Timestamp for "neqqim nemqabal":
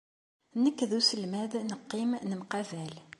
1.69-2.95